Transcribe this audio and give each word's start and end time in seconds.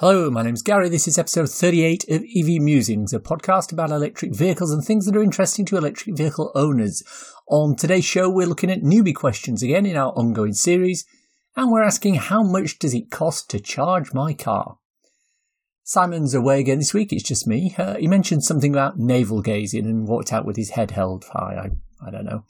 Hello, 0.00 0.30
my 0.30 0.40
name's 0.40 0.62
Gary. 0.62 0.88
This 0.88 1.06
is 1.06 1.18
episode 1.18 1.50
38 1.50 2.04
of 2.08 2.22
EV 2.22 2.58
Musings, 2.62 3.12
a 3.12 3.20
podcast 3.20 3.70
about 3.70 3.90
electric 3.90 4.34
vehicles 4.34 4.72
and 4.72 4.82
things 4.82 5.04
that 5.04 5.14
are 5.14 5.22
interesting 5.22 5.66
to 5.66 5.76
electric 5.76 6.16
vehicle 6.16 6.50
owners. 6.54 7.02
On 7.48 7.76
today's 7.76 8.06
show, 8.06 8.30
we're 8.30 8.46
looking 8.46 8.70
at 8.70 8.80
newbie 8.80 9.14
questions 9.14 9.62
again 9.62 9.84
in 9.84 9.98
our 9.98 10.12
ongoing 10.12 10.54
series, 10.54 11.04
and 11.54 11.70
we're 11.70 11.82
asking 11.82 12.14
how 12.14 12.42
much 12.42 12.78
does 12.78 12.94
it 12.94 13.10
cost 13.10 13.50
to 13.50 13.60
charge 13.60 14.14
my 14.14 14.32
car? 14.32 14.78
Simon's 15.84 16.32
away 16.32 16.60
again 16.60 16.78
this 16.78 16.94
week, 16.94 17.12
it's 17.12 17.22
just 17.22 17.46
me. 17.46 17.74
Uh, 17.76 17.96
he 17.96 18.08
mentioned 18.08 18.42
something 18.42 18.72
about 18.72 18.98
navel 18.98 19.42
gazing 19.42 19.84
and 19.84 20.08
walked 20.08 20.32
out 20.32 20.46
with 20.46 20.56
his 20.56 20.70
head 20.70 20.92
held 20.92 21.26
high. 21.34 21.66
I, 21.66 22.08
I 22.08 22.10
don't 22.10 22.24
know. 22.24 22.44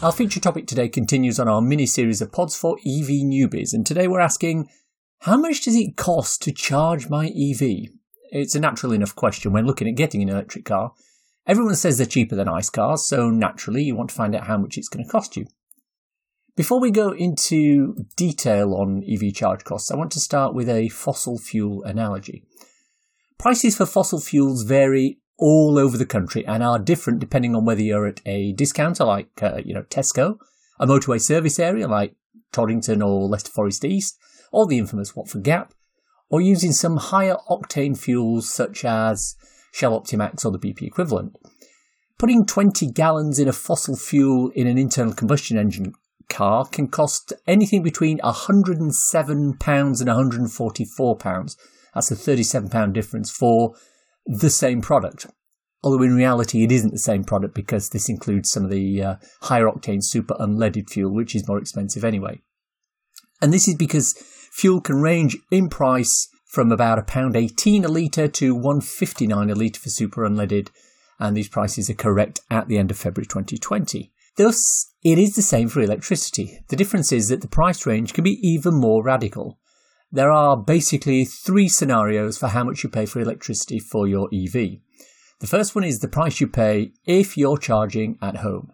Our 0.00 0.12
feature 0.12 0.40
topic 0.40 0.68
today 0.68 0.88
continues 0.88 1.38
on 1.38 1.48
our 1.48 1.60
mini 1.60 1.84
series 1.84 2.22
of 2.22 2.32
pods 2.32 2.56
for 2.56 2.78
EV 2.78 3.26
newbies, 3.26 3.74
and 3.74 3.84
today 3.84 4.08
we're 4.08 4.20
asking 4.20 4.70
how 5.20 5.36
much 5.36 5.62
does 5.62 5.76
it 5.76 5.96
cost 5.96 6.42
to 6.42 6.52
charge 6.52 7.08
my 7.08 7.26
EV? 7.26 7.90
It's 8.30 8.54
a 8.54 8.60
natural 8.60 8.92
enough 8.92 9.14
question 9.14 9.52
when 9.52 9.66
looking 9.66 9.88
at 9.88 9.96
getting 9.96 10.22
an 10.22 10.28
electric 10.28 10.64
car. 10.64 10.92
Everyone 11.46 11.76
says 11.76 11.98
they're 11.98 12.06
cheaper 12.06 12.34
than 12.34 12.48
ICE 12.48 12.70
cars, 12.70 13.06
so 13.06 13.30
naturally 13.30 13.84
you 13.84 13.94
want 13.94 14.10
to 14.10 14.16
find 14.16 14.34
out 14.34 14.46
how 14.46 14.58
much 14.58 14.76
it's 14.76 14.88
going 14.88 15.04
to 15.04 15.10
cost 15.10 15.36
you. 15.36 15.46
Before 16.56 16.80
we 16.80 16.90
go 16.90 17.12
into 17.12 17.94
detail 18.16 18.74
on 18.74 19.04
EV 19.06 19.34
charge 19.34 19.62
costs, 19.64 19.90
I 19.90 19.96
want 19.96 20.10
to 20.12 20.20
start 20.20 20.54
with 20.54 20.68
a 20.68 20.88
fossil 20.88 21.38
fuel 21.38 21.84
analogy. 21.84 22.44
Prices 23.38 23.76
for 23.76 23.84
fossil 23.86 24.20
fuels 24.20 24.62
vary 24.62 25.20
all 25.38 25.78
over 25.78 25.98
the 25.98 26.06
country 26.06 26.46
and 26.46 26.62
are 26.62 26.78
different 26.78 27.18
depending 27.18 27.54
on 27.54 27.66
whether 27.66 27.82
you're 27.82 28.06
at 28.06 28.22
a 28.24 28.52
discounter 28.54 29.04
like 29.04 29.28
uh, 29.42 29.60
you 29.64 29.74
know 29.74 29.82
Tesco, 29.82 30.38
a 30.80 30.86
motorway 30.86 31.20
service 31.20 31.58
area 31.58 31.86
like 31.86 32.14
Toddington 32.52 33.02
or 33.02 33.28
Leicester 33.28 33.50
Forest 33.50 33.84
East, 33.84 34.18
or 34.56 34.66
the 34.66 34.78
infamous 34.78 35.14
Watford 35.14 35.42
Gap, 35.42 35.74
or 36.30 36.40
using 36.40 36.72
some 36.72 36.96
higher 36.96 37.36
octane 37.50 37.96
fuels 37.96 38.48
such 38.48 38.86
as 38.86 39.36
Shell 39.70 40.00
Optimax 40.00 40.46
or 40.46 40.50
the 40.50 40.58
BP 40.58 40.80
equivalent. 40.80 41.36
Putting 42.18 42.46
20 42.46 42.90
gallons 42.92 43.38
in 43.38 43.48
a 43.48 43.52
fossil 43.52 43.96
fuel 43.96 44.50
in 44.54 44.66
an 44.66 44.78
internal 44.78 45.12
combustion 45.12 45.58
engine 45.58 45.92
car 46.30 46.64
can 46.64 46.88
cost 46.88 47.34
anything 47.46 47.82
between 47.82 48.18
£107 48.20 48.80
and 48.80 49.58
£144. 49.60 51.56
That's 51.94 52.10
a 52.10 52.14
£37 52.14 52.92
difference 52.94 53.30
for 53.30 53.74
the 54.24 54.48
same 54.48 54.80
product. 54.80 55.26
Although 55.82 56.02
in 56.02 56.16
reality, 56.16 56.64
it 56.64 56.72
isn't 56.72 56.92
the 56.92 56.98
same 56.98 57.24
product 57.24 57.54
because 57.54 57.90
this 57.90 58.08
includes 58.08 58.50
some 58.50 58.64
of 58.64 58.70
the 58.70 59.02
uh, 59.02 59.16
higher 59.42 59.66
octane 59.66 60.02
super 60.02 60.34
unleaded 60.40 60.88
fuel, 60.88 61.12
which 61.12 61.36
is 61.36 61.46
more 61.46 61.58
expensive 61.58 62.04
anyway. 62.04 62.40
And 63.42 63.52
this 63.52 63.68
is 63.68 63.74
because 63.74 64.14
Fuel 64.56 64.80
can 64.80 64.96
range 64.96 65.36
in 65.50 65.68
price 65.68 66.28
from 66.46 66.72
about 66.72 66.98
a 66.98 67.02
pound 67.02 67.36
18 67.36 67.84
a 67.84 67.88
litre 67.88 68.26
to 68.26 68.54
159 68.54 69.50
a 69.50 69.54
litre 69.54 69.78
for 69.78 69.90
super 69.90 70.22
unleaded, 70.22 70.68
and 71.20 71.36
these 71.36 71.50
prices 71.50 71.90
are 71.90 71.94
correct 71.94 72.40
at 72.50 72.66
the 72.66 72.78
end 72.78 72.90
of 72.90 72.96
February 72.96 73.26
2020. 73.26 74.10
Thus, 74.38 74.94
it 75.02 75.18
is 75.18 75.34
the 75.34 75.42
same 75.42 75.68
for 75.68 75.82
electricity. 75.82 76.58
The 76.68 76.76
difference 76.76 77.12
is 77.12 77.28
that 77.28 77.42
the 77.42 77.48
price 77.48 77.84
range 77.84 78.14
can 78.14 78.24
be 78.24 78.40
even 78.42 78.72
more 78.72 79.02
radical. 79.02 79.58
There 80.10 80.30
are 80.30 80.56
basically 80.56 81.26
three 81.26 81.68
scenarios 81.68 82.38
for 82.38 82.48
how 82.48 82.64
much 82.64 82.82
you 82.82 82.88
pay 82.88 83.04
for 83.04 83.20
electricity 83.20 83.78
for 83.78 84.08
your 84.08 84.30
EV. 84.32 84.78
The 85.40 85.46
first 85.46 85.74
one 85.74 85.84
is 85.84 85.98
the 85.98 86.08
price 86.08 86.40
you 86.40 86.46
pay 86.46 86.92
if 87.04 87.36
you're 87.36 87.58
charging 87.58 88.16
at 88.22 88.38
home. 88.38 88.72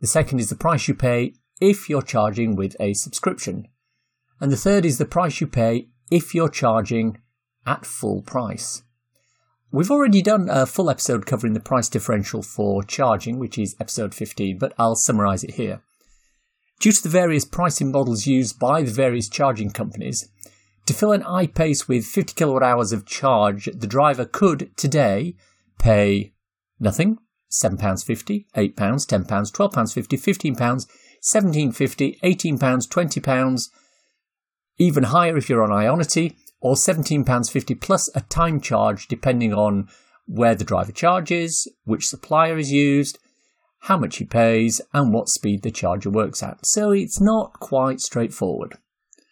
The 0.00 0.08
second 0.08 0.40
is 0.40 0.48
the 0.48 0.56
price 0.56 0.88
you 0.88 0.94
pay 0.96 1.34
if 1.60 1.88
you're 1.88 2.02
charging 2.02 2.56
with 2.56 2.74
a 2.80 2.94
subscription. 2.94 3.68
And 4.44 4.52
the 4.52 4.58
third 4.58 4.84
is 4.84 4.98
the 4.98 5.06
price 5.06 5.40
you 5.40 5.46
pay 5.46 5.88
if 6.10 6.34
you're 6.34 6.50
charging 6.50 7.16
at 7.64 7.86
full 7.86 8.20
price. 8.20 8.82
We've 9.72 9.90
already 9.90 10.20
done 10.20 10.50
a 10.50 10.66
full 10.66 10.90
episode 10.90 11.24
covering 11.24 11.54
the 11.54 11.60
price 11.60 11.88
differential 11.88 12.42
for 12.42 12.82
charging, 12.82 13.38
which 13.38 13.56
is 13.56 13.74
episode 13.80 14.14
15, 14.14 14.58
but 14.58 14.74
I'll 14.78 14.96
summarise 14.96 15.44
it 15.44 15.52
here. 15.52 15.80
Due 16.78 16.92
to 16.92 17.02
the 17.02 17.08
various 17.08 17.46
pricing 17.46 17.90
models 17.90 18.26
used 18.26 18.58
by 18.58 18.82
the 18.82 18.90
various 18.90 19.30
charging 19.30 19.70
companies, 19.70 20.28
to 20.84 20.92
fill 20.92 21.12
an 21.12 21.22
I-Pace 21.22 21.88
with 21.88 22.04
50 22.04 22.34
kilowatt 22.34 22.62
hours 22.62 22.92
of 22.92 23.06
charge, 23.06 23.70
the 23.74 23.86
driver 23.86 24.26
could 24.26 24.76
today 24.76 25.36
pay 25.78 26.34
nothing, 26.78 27.16
£7.50, 27.50 28.44
£8, 28.54 28.74
£10, 28.74 29.26
£12.50, 29.26 30.54
£15, 30.54 30.86
£17.50, 31.22 32.20
£18, 32.20 32.58
£20, 32.58 33.68
even 34.78 35.04
higher 35.04 35.36
if 35.36 35.48
you're 35.48 35.62
on 35.62 35.70
Ionity, 35.70 36.36
or 36.60 36.74
£17.50 36.74 37.80
plus 37.80 38.08
a 38.14 38.22
time 38.22 38.60
charge 38.60 39.06
depending 39.06 39.52
on 39.52 39.88
where 40.26 40.54
the 40.54 40.64
driver 40.64 40.92
charges, 40.92 41.70
which 41.84 42.06
supplier 42.06 42.56
is 42.56 42.72
used, 42.72 43.18
how 43.80 43.98
much 43.98 44.16
he 44.16 44.24
pays, 44.24 44.80
and 44.94 45.12
what 45.12 45.28
speed 45.28 45.62
the 45.62 45.70
charger 45.70 46.08
works 46.08 46.42
at. 46.42 46.64
So 46.64 46.90
it's 46.90 47.20
not 47.20 47.60
quite 47.60 48.00
straightforward. 48.00 48.78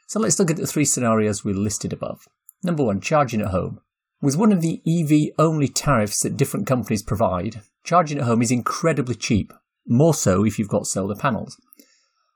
So 0.06 0.20
let's 0.20 0.38
look 0.38 0.50
at 0.50 0.58
the 0.58 0.66
three 0.66 0.84
scenarios 0.84 1.42
we 1.42 1.54
listed 1.54 1.92
above. 1.92 2.28
Number 2.62 2.84
one, 2.84 3.00
charging 3.00 3.40
at 3.40 3.48
home. 3.48 3.80
With 4.20 4.36
one 4.36 4.52
of 4.52 4.60
the 4.60 4.82
EV 4.86 5.34
only 5.38 5.68
tariffs 5.68 6.22
that 6.22 6.36
different 6.36 6.66
companies 6.66 7.02
provide, 7.02 7.62
charging 7.82 8.18
at 8.18 8.24
home 8.24 8.42
is 8.42 8.50
incredibly 8.50 9.14
cheap, 9.14 9.52
more 9.86 10.14
so 10.14 10.44
if 10.44 10.58
you've 10.58 10.68
got 10.68 10.86
solar 10.86 11.16
panels. 11.16 11.56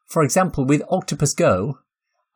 For 0.07 0.23
example, 0.23 0.65
with 0.65 0.83
Octopus 0.89 1.35
Go, 1.35 1.79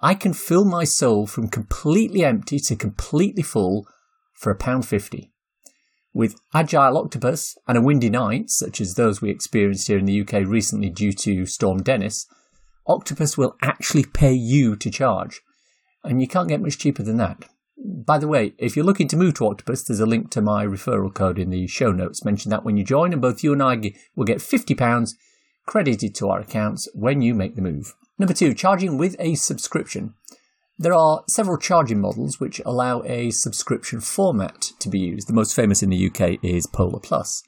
I 0.02 0.14
can 0.14 0.32
fill 0.32 0.64
my 0.64 0.84
soul 0.84 1.26
from 1.26 1.48
completely 1.48 2.24
empty 2.24 2.58
to 2.60 2.76
completely 2.76 3.42
full 3.42 3.86
for 4.32 4.50
a 4.50 4.56
pound 4.56 4.86
fifty. 4.86 5.30
With 6.14 6.40
Agile 6.54 6.96
Octopus 6.96 7.56
and 7.68 7.76
a 7.76 7.82
windy 7.82 8.10
night, 8.10 8.50
such 8.50 8.80
as 8.80 8.94
those 8.94 9.20
we 9.20 9.30
experienced 9.30 9.86
here 9.86 9.98
in 9.98 10.06
the 10.06 10.20
UK 10.22 10.46
recently 10.46 10.88
due 10.88 11.12
to 11.12 11.46
Storm 11.46 11.82
Dennis, 11.82 12.26
Octopus 12.86 13.36
will 13.36 13.56
actually 13.62 14.04
pay 14.04 14.32
you 14.32 14.74
to 14.76 14.90
charge. 14.90 15.42
And 16.02 16.20
you 16.20 16.26
can't 16.26 16.48
get 16.48 16.62
much 16.62 16.78
cheaper 16.78 17.02
than 17.02 17.18
that. 17.18 17.44
By 17.76 18.18
the 18.18 18.26
way, 18.26 18.54
if 18.58 18.74
you're 18.74 18.84
looking 18.84 19.08
to 19.08 19.16
move 19.16 19.34
to 19.34 19.46
Octopus, 19.46 19.84
there's 19.84 20.00
a 20.00 20.06
link 20.06 20.30
to 20.30 20.42
my 20.42 20.66
referral 20.66 21.14
code 21.14 21.38
in 21.38 21.50
the 21.50 21.66
show 21.66 21.92
notes. 21.92 22.24
Mention 22.24 22.50
that 22.50 22.64
when 22.64 22.76
you 22.76 22.84
join, 22.84 23.12
and 23.12 23.22
both 23.22 23.44
you 23.44 23.52
and 23.52 23.62
I 23.62 23.76
will 24.16 24.24
get 24.24 24.38
£50 24.38 25.14
credited 25.66 26.14
to 26.16 26.28
our 26.28 26.40
accounts 26.40 26.88
when 26.94 27.22
you 27.22 27.34
make 27.34 27.54
the 27.54 27.62
move. 27.62 27.94
Number 28.20 28.34
two, 28.34 28.52
charging 28.52 28.98
with 28.98 29.16
a 29.18 29.34
subscription. 29.34 30.12
There 30.78 30.92
are 30.92 31.24
several 31.26 31.56
charging 31.56 32.02
models 32.02 32.38
which 32.38 32.60
allow 32.66 33.02
a 33.06 33.30
subscription 33.30 34.02
format 34.02 34.72
to 34.80 34.90
be 34.90 34.98
used. 34.98 35.26
The 35.26 35.32
most 35.32 35.56
famous 35.56 35.82
in 35.82 35.88
the 35.88 36.06
UK 36.06 36.38
is 36.42 36.66
Polar 36.66 37.00
Plus. 37.00 37.42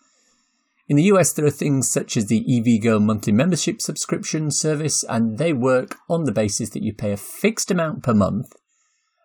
In 0.89 0.97
the 0.97 1.03
US, 1.13 1.31
there 1.35 1.45
are 1.45 1.51
things 1.51 1.93
such 1.93 2.17
as 2.17 2.29
the 2.29 2.43
EVgo 2.49 3.03
monthly 3.03 3.35
membership 3.35 3.83
subscription 3.83 4.51
service, 4.51 5.05
and 5.11 5.37
they 5.37 5.53
work 5.53 5.99
on 6.09 6.25
the 6.25 6.33
basis 6.33 6.71
that 6.71 6.83
you 6.83 6.95
pay 6.95 7.13
a 7.13 7.19
fixed 7.19 7.71
amount 7.71 8.03
per 8.03 8.15
month, 8.15 8.57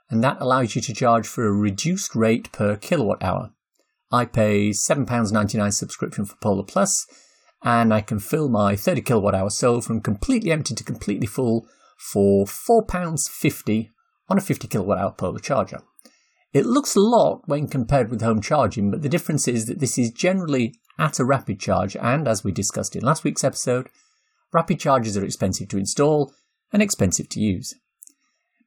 and 0.09 0.21
that 0.21 0.41
allows 0.41 0.75
you 0.75 0.81
to 0.81 0.93
charge 0.93 1.25
for 1.25 1.47
a 1.47 1.53
reduced 1.53 2.13
rate 2.13 2.51
per 2.51 2.75
kilowatt 2.75 3.23
hour. 3.23 3.53
I 4.11 4.25
pay 4.25 4.71
£7.99 4.71 5.71
subscription 5.71 6.25
for 6.25 6.35
Polar 6.41 6.63
Plus, 6.63 7.05
and 7.63 7.93
I 7.93 8.01
can 8.01 8.19
fill 8.19 8.49
my 8.49 8.75
30 8.75 9.01
kilowatt 9.01 9.35
hour 9.35 9.49
cell 9.49 9.81
from 9.81 10.01
completely 10.01 10.51
empty 10.51 10.75
to 10.75 10.83
completely 10.83 11.27
full 11.27 11.67
for 11.97 12.45
£4.50 12.45 13.89
on 14.29 14.37
a 14.37 14.41
50 14.41 14.67
kilowatt 14.67 14.99
hour 14.99 15.11
polar 15.11 15.39
charger. 15.39 15.81
It 16.53 16.65
looks 16.65 16.95
a 16.95 16.99
lot 16.99 17.41
when 17.45 17.67
compared 17.67 18.09
with 18.09 18.21
home 18.21 18.41
charging, 18.41 18.89
but 18.91 19.01
the 19.01 19.09
difference 19.09 19.47
is 19.47 19.65
that 19.65 19.79
this 19.79 19.97
is 19.97 20.11
generally 20.11 20.75
at 20.97 21.19
a 21.19 21.25
rapid 21.25 21.59
charge, 21.59 21.95
and 21.95 22.27
as 22.27 22.43
we 22.43 22.51
discussed 22.51 22.95
in 22.95 23.03
last 23.03 23.23
week's 23.23 23.43
episode, 23.43 23.89
rapid 24.53 24.79
chargers 24.79 25.17
are 25.17 25.25
expensive 25.25 25.67
to 25.69 25.77
install 25.77 26.33
and 26.71 26.81
expensive 26.81 27.29
to 27.29 27.39
use. 27.39 27.75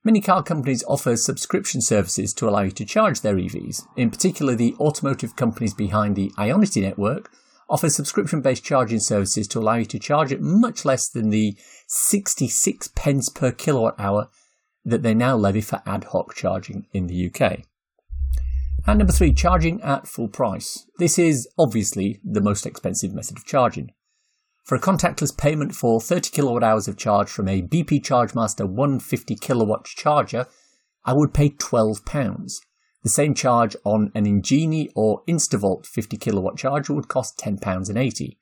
Many 0.05 0.21
car 0.21 0.43
companies 0.43 0.85
offer 0.89 1.17
subscription 1.17 1.83
services 1.83 2.33
to 2.35 2.49
allow 2.49 2.63
you 2.63 2.71
to 2.71 2.87
charge 2.87 3.21
their 3.21 3.35
EVs. 3.35 3.87
In 3.97 4.11
particular, 4.11 4.55
the 4.55 4.75
automotive 4.81 5.37
companies 5.37 5.75
behind 5.75 6.17
the 6.17 6.31
Ionity 6.39 6.81
network 6.83 7.31
offers 7.71 7.95
subscription 7.95 8.43
based 8.43 8.65
charging 8.65 8.99
services 8.99 9.47
to 9.49 9.61
allow 9.61 9.77
you 9.77 9.87
to 9.87 9.99
charge 9.99 10.33
at 10.33 10.41
much 10.41 10.85
less 10.85 11.09
than 11.09 11.31
the 11.31 11.57
66 11.87 12.89
pence 12.89 13.29
per 13.29 13.53
kilowatt 13.53 13.95
hour 13.99 14.29
that 14.85 15.03
they 15.03 15.15
now 15.15 15.37
levy 15.37 15.61
for 15.61 15.81
ad 15.87 16.05
hoc 16.05 16.35
charging 16.35 16.87
in 16.93 17.07
the 17.07 17.31
UK. 17.33 17.61
And 18.87 18.99
number 18.99 19.13
three, 19.13 19.33
charging 19.33 19.81
at 19.83 20.09
full 20.09 20.29
price. 20.29 20.87
This 20.99 21.19
is 21.19 21.47
obviously 21.59 22.19
the 22.25 22.41
most 22.41 22.67
expensive 22.67 23.13
method 23.13 23.37
of 23.37 23.45
charging. 23.45 23.93
For 24.65 24.75
a 24.75 24.81
contactless 24.81 25.37
payment 25.37 25.75
for 25.75 26.01
30 26.01 26.31
kilowatt 26.31 26.63
hours 26.63 26.89
of 26.89 26.97
charge 26.97 27.29
from 27.29 27.49
a 27.49 27.63
BP 27.63 28.03
ChargeMaster 28.03 28.67
150 28.67 29.37
kilowatt 29.37 29.85
charger, 29.85 30.47
I 31.05 31.13
would 31.13 31.35
pay 31.35 31.51
£12. 31.51 32.61
The 33.03 33.09
same 33.09 33.35
charge 33.35 33.77
on 33.85 34.13
an 34.15 34.27
Engenie 34.27 34.91
or 34.95 35.23
Instavolt 35.27 35.87
50 35.87 36.17
kilowatt 36.19 36.59
charger 36.59 36.93
would 36.93 37.09
cost 37.09 37.39
£10.80. 37.39 38.37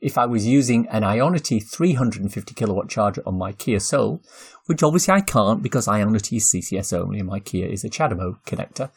if 0.00 0.18
I 0.18 0.26
was 0.26 0.44
using 0.44 0.88
an 0.88 1.02
Ionity 1.02 1.62
350 1.62 2.54
kilowatt 2.54 2.88
charger 2.88 3.22
on 3.24 3.38
my 3.38 3.52
Kia 3.52 3.78
Soul, 3.78 4.20
which 4.66 4.82
obviously 4.82 5.14
I 5.14 5.20
can't 5.20 5.62
because 5.62 5.86
Ionity 5.86 6.38
is 6.38 6.52
CCS 6.52 6.92
only 6.92 7.20
and 7.20 7.28
my 7.28 7.38
Kia 7.38 7.68
is 7.68 7.84
a 7.84 7.88
CHAdeMO 7.88 8.42
connector, 8.44 8.90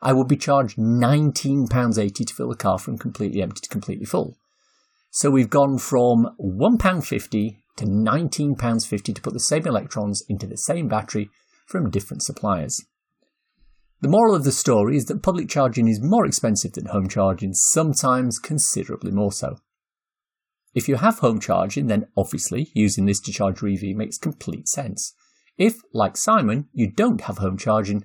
I 0.00 0.12
would 0.12 0.28
be 0.28 0.36
charged 0.36 0.76
£19.80 0.76 2.26
to 2.26 2.34
fill 2.34 2.50
the 2.50 2.54
car 2.54 2.78
from 2.78 2.98
completely 2.98 3.42
empty 3.42 3.62
to 3.62 3.68
completely 3.68 4.04
full. 4.04 4.36
So 5.10 5.30
we've 5.30 5.50
gone 5.50 5.78
from 5.78 6.36
£1.50 6.38 7.56
to 7.76 7.84
£19.50 7.84 9.14
to 9.14 9.22
put 9.22 9.32
the 9.32 9.40
same 9.40 9.66
electrons 9.66 10.22
into 10.28 10.46
the 10.46 10.56
same 10.56 10.86
battery 10.86 11.30
from 11.66 11.90
different 11.90 12.22
suppliers. 12.22 12.84
The 14.04 14.10
moral 14.10 14.34
of 14.34 14.44
the 14.44 14.52
story 14.52 14.98
is 14.98 15.06
that 15.06 15.22
public 15.22 15.48
charging 15.48 15.88
is 15.88 15.98
more 15.98 16.26
expensive 16.26 16.72
than 16.72 16.84
home 16.84 17.08
charging, 17.08 17.54
sometimes 17.54 18.38
considerably 18.38 19.10
more 19.10 19.32
so. 19.32 19.60
If 20.74 20.90
you 20.90 20.96
have 20.96 21.20
home 21.20 21.40
charging, 21.40 21.86
then 21.86 22.08
obviously 22.14 22.70
using 22.74 23.06
this 23.06 23.18
to 23.20 23.32
charge 23.32 23.62
your 23.62 23.70
EV 23.70 23.96
makes 23.96 24.18
complete 24.18 24.68
sense. 24.68 25.14
If, 25.56 25.80
like 25.94 26.18
Simon, 26.18 26.68
you 26.74 26.86
don't 26.86 27.22
have 27.22 27.38
home 27.38 27.56
charging, 27.56 28.04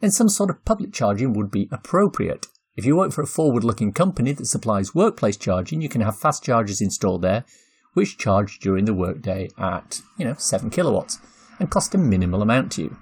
then 0.00 0.10
some 0.10 0.30
sort 0.30 0.48
of 0.48 0.64
public 0.64 0.94
charging 0.94 1.34
would 1.34 1.50
be 1.50 1.68
appropriate. 1.70 2.46
If 2.74 2.86
you 2.86 2.96
work 2.96 3.12
for 3.12 3.20
a 3.20 3.26
forward 3.26 3.62
looking 3.62 3.92
company 3.92 4.32
that 4.32 4.46
supplies 4.46 4.94
workplace 4.94 5.36
charging, 5.36 5.82
you 5.82 5.90
can 5.90 6.00
have 6.00 6.18
fast 6.18 6.44
chargers 6.44 6.80
installed 6.80 7.20
there, 7.20 7.44
which 7.92 8.16
charge 8.16 8.58
during 8.58 8.86
the 8.86 8.94
workday 8.94 9.50
at, 9.58 10.00
you 10.16 10.24
know, 10.24 10.36
7 10.38 10.70
kilowatts 10.70 11.18
and 11.58 11.70
cost 11.70 11.94
a 11.94 11.98
minimal 11.98 12.40
amount 12.40 12.72
to 12.72 12.84
you. 12.84 12.96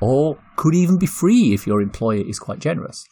Or 0.00 0.38
could 0.56 0.74
even 0.74 0.98
be 0.98 1.06
free 1.06 1.54
if 1.54 1.66
your 1.66 1.80
employer 1.80 2.24
is 2.26 2.38
quite 2.38 2.58
generous. 2.58 3.06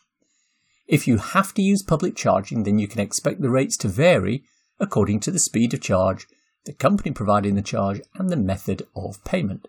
If 0.86 1.08
you 1.08 1.16
have 1.16 1.54
to 1.54 1.62
use 1.62 1.82
public 1.82 2.14
charging, 2.14 2.64
then 2.64 2.78
you 2.78 2.86
can 2.86 3.00
expect 3.00 3.40
the 3.40 3.50
rates 3.50 3.76
to 3.78 3.88
vary 3.88 4.44
according 4.78 5.20
to 5.20 5.30
the 5.30 5.38
speed 5.38 5.72
of 5.72 5.80
charge, 5.80 6.26
the 6.66 6.72
company 6.72 7.10
providing 7.12 7.54
the 7.54 7.62
charge, 7.62 8.00
and 8.14 8.28
the 8.28 8.36
method 8.36 8.82
of 8.94 9.22
payment. 9.24 9.66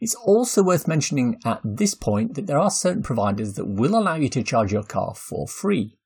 It's 0.00 0.14
also 0.14 0.62
worth 0.62 0.86
mentioning 0.86 1.38
at 1.44 1.60
this 1.64 1.94
point 1.94 2.34
that 2.34 2.46
there 2.46 2.58
are 2.58 2.70
certain 2.70 3.02
providers 3.02 3.54
that 3.54 3.66
will 3.66 3.96
allow 3.96 4.14
you 4.14 4.28
to 4.30 4.42
charge 4.42 4.72
your 4.72 4.82
car 4.82 5.14
for 5.14 5.48
free. 5.48 5.96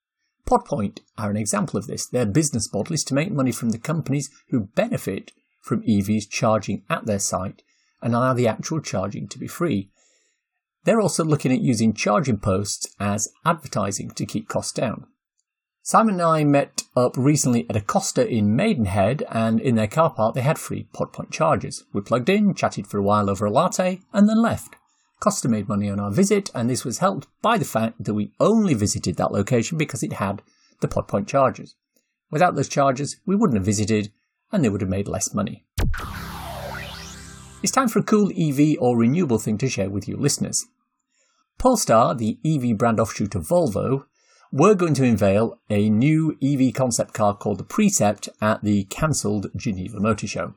Podpoint 0.47 1.01
are 1.19 1.31
an 1.31 1.37
example 1.37 1.79
of 1.79 1.87
this. 1.87 2.07
Their 2.07 2.27
business 2.27 2.73
model 2.73 2.95
is 2.95 3.05
to 3.05 3.15
make 3.15 3.33
money 3.33 3.53
from 3.53 3.71
the 3.71 3.79
companies 3.79 4.31
who 4.49 4.69
benefit 4.75 5.33
from 5.61 5.83
EVs 5.83 6.29
charging 6.29 6.83
at 6.89 7.07
their 7.07 7.19
site 7.19 7.63
and 8.01 8.15
allow 8.15 8.33
the 8.33 8.49
actual 8.49 8.81
charging 8.81 9.29
to 9.29 9.39
be 9.39 9.47
free. 9.47 9.91
They're 10.85 11.01
also 11.01 11.25
looking 11.25 11.53
at 11.53 11.61
using 11.61 11.93
charging 11.93 12.39
posts 12.39 12.95
as 12.99 13.29
advertising 13.45 14.11
to 14.13 14.27
keep 14.27 14.49
costs 14.49 14.73
down. 14.73 15.07
Simon 15.83 16.15
and 16.15 16.23
I 16.23 16.45
met 16.45 16.83
up 16.97 17.17
recently 17.17 17.67
at 17.69 17.77
a 17.77 17.81
Costa 17.81 18.29
in 18.29 18.55
Maidenhead, 18.55 19.25
and 19.31 19.61
in 19.61 19.77
their 19.77 19.87
car 19.87 20.11
park 20.11 20.35
they 20.35 20.43
had 20.43 20.59
free 20.59 20.89
Podpoint 20.95 21.31
chargers. 21.31 21.85
We 21.93 22.01
plugged 22.01 22.29
in, 22.29 22.55
chatted 22.55 22.87
for 22.87 22.99
a 22.99 23.03
while 23.03 23.31
over 23.31 23.47
a 23.47 23.51
latte, 23.51 24.01
and 24.13 24.29
then 24.29 24.43
left. 24.43 24.77
Costa 25.21 25.49
made 25.49 25.69
money 25.69 25.91
on 25.91 26.01
our 26.01 26.11
visit, 26.11 26.51
and 26.55 26.69
this 26.69 26.85
was 26.85 26.99
helped 26.99 27.27
by 27.43 27.59
the 27.59 27.65
fact 27.65 28.05
that 28.05 28.15
we 28.15 28.33
only 28.41 28.75
visited 28.75 29.17
that 29.17 29.33
location 29.33 29.79
because 29.79 30.03
it 30.03 30.15
had 30.15 30.43
the 30.81 30.89
Podpoint 30.89 31.27
chargers. 31.27 31.75
Without 32.31 32.55
those 32.55 32.69
chargers, 32.69 33.17
we 33.27 33.37
wouldn't 33.37 33.57
have 33.57 33.67
visited, 33.67 34.13
and 34.53 34.65
they 34.65 34.69
would 34.69 34.81
have 34.81 34.91
made 34.91 35.09
less 35.09 35.35
money. 35.35 35.65
It's 37.63 37.73
time 37.73 37.89
for 37.89 37.99
a 37.99 38.03
cool 38.03 38.31
EV 38.35 38.79
or 38.81 38.97
renewable 38.97 39.39
thing 39.39 39.59
to 39.59 39.69
share 39.69 39.91
with 39.91 40.09
you 40.09 40.17
listeners. 40.17 40.67
Polestar, 41.59 42.15
the 42.15 42.39
EV 42.43 42.79
brand 42.79 42.99
offshoot 42.99 43.35
of 43.35 43.47
Volvo, 43.47 44.07
we're 44.51 44.75
going 44.75 44.95
to 44.95 45.05
unveil 45.05 45.61
a 45.69 45.91
new 45.91 46.39
EV 46.43 46.73
concept 46.73 47.13
car 47.13 47.37
called 47.37 47.59
the 47.59 47.65
Precept 47.65 48.31
at 48.41 48.65
the 48.65 48.85
cancelled 48.85 49.49
Geneva 49.55 50.01
Motor 50.01 50.27
Show. 50.27 50.55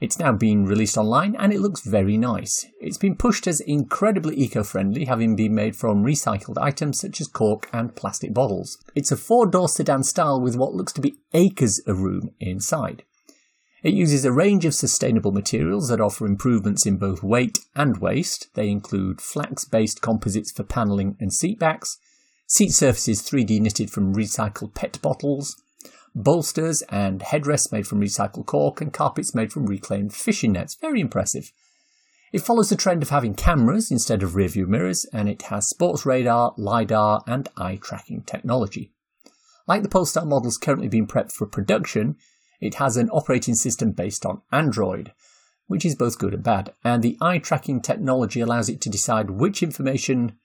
It's 0.00 0.18
now 0.18 0.32
been 0.32 0.66
released 0.66 0.98
online 0.98 1.36
and 1.36 1.52
it 1.52 1.60
looks 1.60 1.82
very 1.82 2.16
nice. 2.16 2.66
It's 2.80 2.98
been 2.98 3.14
pushed 3.14 3.46
as 3.46 3.60
incredibly 3.60 4.36
eco 4.36 4.64
friendly, 4.64 5.04
having 5.04 5.36
been 5.36 5.54
made 5.54 5.76
from 5.76 6.04
recycled 6.04 6.58
items 6.60 6.98
such 6.98 7.20
as 7.20 7.28
cork 7.28 7.68
and 7.72 7.94
plastic 7.94 8.34
bottles. 8.34 8.76
It's 8.96 9.12
a 9.12 9.16
four 9.16 9.46
door 9.46 9.68
sedan 9.68 10.02
style 10.02 10.40
with 10.40 10.56
what 10.56 10.74
looks 10.74 10.92
to 10.94 11.00
be 11.00 11.18
acres 11.32 11.80
of 11.86 12.00
room 12.00 12.30
inside. 12.40 13.04
It 13.82 13.94
uses 13.94 14.24
a 14.24 14.32
range 14.32 14.66
of 14.66 14.74
sustainable 14.74 15.32
materials 15.32 15.88
that 15.88 16.00
offer 16.00 16.26
improvements 16.26 16.84
in 16.84 16.98
both 16.98 17.22
weight 17.22 17.60
and 17.74 17.96
waste. 17.96 18.48
They 18.54 18.68
include 18.68 19.22
flax 19.22 19.64
based 19.64 20.02
composites 20.02 20.52
for 20.52 20.64
panelling 20.64 21.16
and 21.18 21.30
seatbacks, 21.30 21.96
seat 22.46 22.72
surfaces 22.72 23.22
3D 23.22 23.60
knitted 23.60 23.90
from 23.90 24.14
recycled 24.14 24.74
PET 24.74 25.00
bottles, 25.00 25.62
bolsters 26.14 26.82
and 26.90 27.20
headrests 27.20 27.72
made 27.72 27.86
from 27.86 28.00
recycled 28.00 28.46
cork, 28.46 28.82
and 28.82 28.92
carpets 28.92 29.34
made 29.34 29.52
from 29.52 29.64
reclaimed 29.66 30.14
fishing 30.14 30.52
nets. 30.52 30.74
Very 30.74 31.00
impressive. 31.00 31.50
It 32.32 32.42
follows 32.42 32.68
the 32.68 32.76
trend 32.76 33.02
of 33.02 33.10
having 33.10 33.34
cameras 33.34 33.90
instead 33.90 34.22
of 34.22 34.32
rearview 34.32 34.66
mirrors, 34.66 35.06
and 35.12 35.28
it 35.28 35.42
has 35.42 35.68
sports 35.68 36.04
radar, 36.04 36.54
LiDAR, 36.56 37.22
and 37.26 37.48
eye 37.56 37.76
tracking 37.82 38.22
technology. 38.22 38.92
Like 39.66 39.82
the 39.82 39.88
Polestar 39.88 40.24
models 40.26 40.58
currently 40.58 40.88
being 40.88 41.06
prepped 41.06 41.32
for 41.32 41.46
production, 41.46 42.16
it 42.60 42.74
has 42.74 42.96
an 42.96 43.10
operating 43.10 43.54
system 43.54 43.92
based 43.92 44.26
on 44.26 44.42
Android, 44.52 45.12
which 45.66 45.84
is 45.84 45.94
both 45.94 46.18
good 46.18 46.34
and 46.34 46.42
bad, 46.42 46.72
and 46.84 47.02
the 47.02 47.16
eye 47.20 47.38
tracking 47.38 47.80
technology 47.80 48.40
allows 48.40 48.68
it 48.68 48.80
to 48.80 48.90
decide 48.90 49.30
which 49.30 49.62
information 49.62 50.36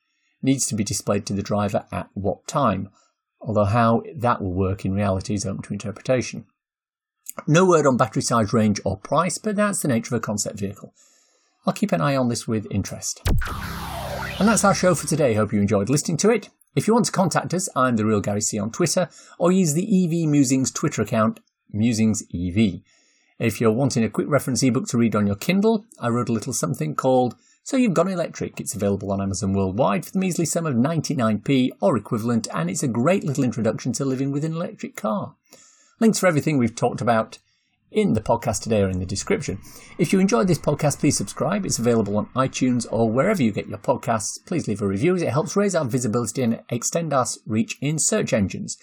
needs 0.41 0.67
to 0.67 0.75
be 0.75 0.83
displayed 0.83 1.25
to 1.25 1.33
the 1.33 1.41
driver 1.41 1.85
at 1.91 2.09
what 2.13 2.47
time, 2.47 2.89
although 3.41 3.65
how 3.65 4.03
that 4.15 4.41
will 4.41 4.53
work 4.53 4.85
in 4.85 4.93
reality 4.93 5.33
is 5.33 5.45
open 5.45 5.63
to 5.63 5.73
interpretation. 5.73 6.45
No 7.47 7.65
word 7.65 7.85
on 7.85 7.97
battery 7.97 8.21
size, 8.21 8.53
range, 8.53 8.79
or 8.85 8.97
price, 8.97 9.37
but 9.37 9.55
that's 9.55 9.81
the 9.81 9.87
nature 9.87 10.15
of 10.15 10.19
a 10.19 10.25
concept 10.25 10.59
vehicle. 10.59 10.93
I'll 11.65 11.73
keep 11.73 11.91
an 11.91 12.01
eye 12.01 12.15
on 12.15 12.29
this 12.29 12.47
with 12.47 12.67
interest. 12.71 13.27
And 14.37 14.47
that's 14.47 14.63
our 14.63 14.75
show 14.75 14.95
for 14.95 15.07
today. 15.07 15.33
Hope 15.33 15.51
you 15.51 15.59
enjoyed 15.59 15.89
listening 15.89 16.17
to 16.17 16.29
it. 16.29 16.49
If 16.75 16.87
you 16.87 16.93
want 16.93 17.05
to 17.07 17.11
contact 17.11 17.53
us, 17.53 17.69
I'm 17.75 17.95
the 17.95 18.05
real 18.05 18.21
Gary 18.21 18.41
C 18.41 18.59
on 18.59 18.71
Twitter, 18.71 19.09
or 19.39 19.51
use 19.51 19.73
the 19.73 19.83
EV 19.83 20.29
Musings 20.29 20.71
Twitter 20.71 21.01
account, 21.01 21.39
Musings 21.75 22.23
EV. 22.33 22.81
If 23.37 23.59
you're 23.59 23.71
wanting 23.71 24.03
a 24.03 24.09
quick 24.09 24.27
reference 24.29 24.63
ebook 24.63 24.87
to 24.87 24.97
read 24.97 25.15
on 25.15 25.27
your 25.27 25.35
Kindle, 25.35 25.85
I 25.99 26.07
wrote 26.07 26.29
a 26.29 26.33
little 26.33 26.53
something 26.53 26.95
called 26.95 27.35
so 27.65 27.77
you've 27.77 27.95
gone 27.95 28.07
electric. 28.07 28.59
It's 28.59 28.75
available 28.75 29.11
on 29.11 29.19
Amazon 29.19 29.51
worldwide 29.53 30.05
for 30.05 30.11
the 30.11 30.19
measly 30.19 30.45
sum 30.45 30.67
of 30.67 30.75
99p 30.75 31.71
or 31.81 31.97
equivalent, 31.97 32.47
and 32.53 32.69
it's 32.69 32.83
a 32.83 32.87
great 32.87 33.23
little 33.23 33.43
introduction 33.43 33.91
to 33.93 34.05
living 34.05 34.31
with 34.31 34.45
an 34.45 34.53
electric 34.53 34.95
car. 34.95 35.33
Links 35.99 36.19
for 36.19 36.27
everything 36.27 36.59
we've 36.59 36.75
talked 36.75 37.01
about 37.01 37.39
in 37.91 38.13
the 38.13 38.21
podcast 38.21 38.61
today 38.61 38.83
are 38.83 38.89
in 38.89 38.99
the 38.99 39.05
description. 39.05 39.59
If 39.97 40.13
you 40.13 40.19
enjoyed 40.19 40.47
this 40.47 40.59
podcast, 40.59 40.99
please 40.99 41.17
subscribe. 41.17 41.65
It's 41.65 41.79
available 41.79 42.17
on 42.17 42.27
iTunes 42.35 42.85
or 42.91 43.09
wherever 43.09 43.41
you 43.41 43.51
get 43.51 43.67
your 43.67 43.79
podcasts. 43.79 44.37
Please 44.45 44.67
leave 44.67 44.83
a 44.83 44.87
review. 44.87 45.15
as 45.15 45.23
It 45.23 45.29
helps 45.29 45.55
raise 45.55 45.73
our 45.73 45.85
visibility 45.85 46.43
and 46.43 46.61
extend 46.69 47.13
our 47.13 47.25
reach 47.47 47.79
in 47.81 47.97
search 47.97 48.31
engines. 48.31 48.77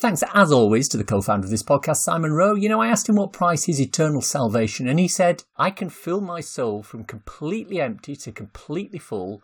Thanks, 0.00 0.24
as 0.32 0.50
always, 0.50 0.88
to 0.88 0.96
the 0.96 1.04
co-founder 1.04 1.44
of 1.44 1.50
this 1.50 1.62
podcast, 1.62 1.98
Simon 1.98 2.32
Rowe. 2.32 2.54
You 2.54 2.70
know, 2.70 2.80
I 2.80 2.88
asked 2.88 3.06
him 3.06 3.16
what 3.16 3.34
price 3.34 3.66
his 3.66 3.78
eternal 3.78 4.22
salvation, 4.22 4.88
and 4.88 4.98
he 4.98 5.06
said, 5.06 5.44
I 5.58 5.70
can 5.70 5.90
fill 5.90 6.22
my 6.22 6.40
soul 6.40 6.82
from 6.82 7.04
completely 7.04 7.82
empty 7.82 8.16
to 8.16 8.32
completely 8.32 8.98
full 8.98 9.42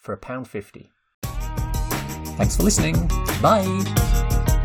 for 0.00 0.12
a 0.12 0.16
pound 0.16 0.46
fifty. 0.46 0.92
Thanks 1.24 2.56
for 2.56 2.62
listening. 2.62 3.08
Bye. 3.42 4.62